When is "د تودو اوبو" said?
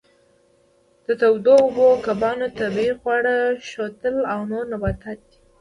1.05-1.87